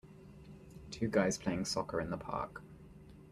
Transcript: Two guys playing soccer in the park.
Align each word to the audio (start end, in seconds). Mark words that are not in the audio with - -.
Two 0.89 1.07
guys 1.07 1.37
playing 1.37 1.63
soccer 1.65 2.01
in 2.01 2.09
the 2.09 2.17
park. 2.17 2.63